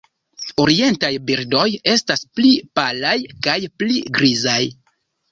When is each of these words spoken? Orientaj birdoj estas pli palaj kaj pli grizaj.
Orientaj 0.61 1.09
birdoj 1.25 1.65
estas 1.91 2.23
pli 2.37 2.53
palaj 2.79 3.11
kaj 3.49 3.57
pli 3.83 3.99
grizaj. 4.19 4.57